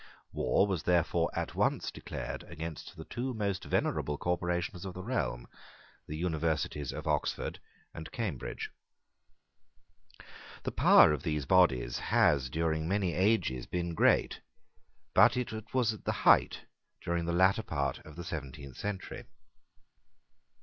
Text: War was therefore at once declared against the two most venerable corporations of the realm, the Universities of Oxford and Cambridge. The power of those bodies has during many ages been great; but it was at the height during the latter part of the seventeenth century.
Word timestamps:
War 0.33 0.65
was 0.65 0.81
therefore 0.81 1.29
at 1.35 1.53
once 1.53 1.91
declared 1.91 2.41
against 2.45 2.97
the 2.97 3.05
two 3.05 3.35
most 3.35 3.63
venerable 3.65 4.17
corporations 4.17 4.83
of 4.83 4.95
the 4.95 5.03
realm, 5.03 5.47
the 6.07 6.17
Universities 6.17 6.91
of 6.91 7.05
Oxford 7.05 7.59
and 7.93 8.11
Cambridge. 8.11 8.71
The 10.63 10.71
power 10.71 11.13
of 11.13 11.21
those 11.21 11.45
bodies 11.45 11.99
has 11.99 12.49
during 12.49 12.87
many 12.87 13.13
ages 13.13 13.67
been 13.67 13.93
great; 13.93 14.39
but 15.13 15.37
it 15.37 15.71
was 15.71 15.93
at 15.93 16.03
the 16.03 16.11
height 16.25 16.61
during 17.01 17.25
the 17.25 17.31
latter 17.31 17.61
part 17.61 17.99
of 18.03 18.15
the 18.15 18.23
seventeenth 18.23 18.77
century. 18.77 19.25